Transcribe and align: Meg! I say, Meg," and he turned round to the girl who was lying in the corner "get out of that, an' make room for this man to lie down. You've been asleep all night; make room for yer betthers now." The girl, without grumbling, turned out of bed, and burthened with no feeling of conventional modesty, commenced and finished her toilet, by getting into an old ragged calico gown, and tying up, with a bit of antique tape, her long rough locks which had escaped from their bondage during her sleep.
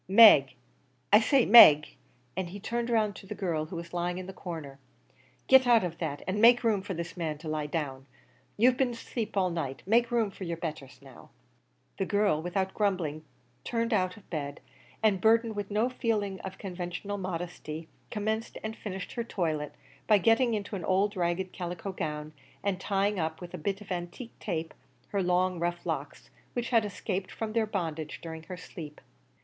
Meg! 0.07 0.55
I 1.13 1.19
say, 1.19 1.45
Meg," 1.45 1.89
and 2.35 2.49
he 2.49 2.59
turned 2.59 2.89
round 2.89 3.15
to 3.17 3.27
the 3.27 3.35
girl 3.35 3.65
who 3.65 3.75
was 3.75 3.93
lying 3.93 4.17
in 4.17 4.25
the 4.25 4.33
corner 4.33 4.79
"get 5.45 5.67
out 5.67 5.83
of 5.83 5.99
that, 5.99 6.23
an' 6.27 6.41
make 6.41 6.63
room 6.63 6.81
for 6.81 6.95
this 6.95 7.15
man 7.15 7.37
to 7.37 7.47
lie 7.47 7.67
down. 7.67 8.07
You've 8.57 8.77
been 8.77 8.89
asleep 8.93 9.37
all 9.37 9.51
night; 9.51 9.83
make 9.85 10.09
room 10.09 10.31
for 10.31 10.43
yer 10.43 10.55
betthers 10.57 11.03
now." 11.03 11.29
The 11.99 12.07
girl, 12.07 12.41
without 12.41 12.73
grumbling, 12.73 13.23
turned 13.63 13.93
out 13.93 14.17
of 14.17 14.27
bed, 14.31 14.59
and 15.03 15.21
burthened 15.21 15.55
with 15.55 15.69
no 15.69 15.87
feeling 15.87 16.39
of 16.39 16.57
conventional 16.57 17.19
modesty, 17.19 17.87
commenced 18.09 18.57
and 18.63 18.75
finished 18.75 19.11
her 19.11 19.23
toilet, 19.23 19.75
by 20.07 20.17
getting 20.17 20.55
into 20.55 20.75
an 20.75 20.83
old 20.83 21.15
ragged 21.15 21.51
calico 21.53 21.91
gown, 21.91 22.33
and 22.63 22.81
tying 22.81 23.19
up, 23.19 23.39
with 23.39 23.53
a 23.53 23.57
bit 23.59 23.81
of 23.81 23.91
antique 23.91 24.33
tape, 24.39 24.73
her 25.09 25.21
long 25.21 25.59
rough 25.59 25.85
locks 25.85 26.31
which 26.53 26.69
had 26.69 26.85
escaped 26.85 27.29
from 27.31 27.53
their 27.53 27.67
bondage 27.67 28.17
during 28.19 28.41
her 28.41 28.57
sleep. 28.57 28.99